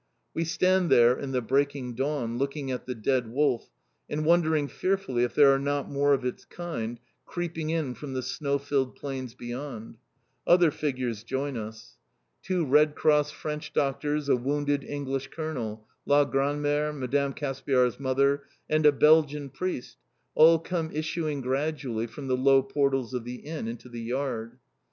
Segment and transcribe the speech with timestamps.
[0.33, 3.69] We stand there in the breaking dawn, looking at the dead wolf,
[4.09, 8.23] and wondering fearfully if there are not more of its kind, creeping in from the
[8.23, 9.97] snow filled plains beyond.
[10.47, 11.97] Other figures join us.
[12.41, 17.33] Two Red Cross French doctors, a wounded English Colonel, la grandmère, Mme.
[17.35, 19.97] Caspiar's mother, and a Belgian priest,
[20.33, 24.57] all come issuing gradually from the low portals of the Inn into the yard.